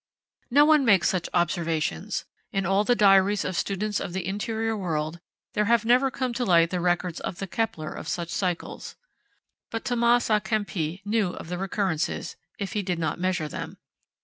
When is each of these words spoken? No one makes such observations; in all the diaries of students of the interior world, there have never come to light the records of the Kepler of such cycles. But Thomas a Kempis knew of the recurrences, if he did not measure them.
No 0.49 0.65
one 0.65 0.83
makes 0.83 1.09
such 1.09 1.29
observations; 1.31 2.25
in 2.51 2.65
all 2.65 2.83
the 2.83 2.95
diaries 2.95 3.45
of 3.45 3.55
students 3.55 3.99
of 3.99 4.13
the 4.13 4.25
interior 4.25 4.75
world, 4.75 5.19
there 5.53 5.65
have 5.65 5.85
never 5.85 6.09
come 6.09 6.33
to 6.33 6.43
light 6.43 6.71
the 6.71 6.79
records 6.79 7.19
of 7.19 7.37
the 7.37 7.45
Kepler 7.45 7.93
of 7.93 8.07
such 8.07 8.29
cycles. 8.31 8.95
But 9.69 9.85
Thomas 9.85 10.31
a 10.31 10.39
Kempis 10.41 11.01
knew 11.05 11.33
of 11.33 11.49
the 11.49 11.59
recurrences, 11.59 12.35
if 12.57 12.73
he 12.73 12.81
did 12.81 12.97
not 12.97 13.19
measure 13.19 13.47
them. 13.47 13.77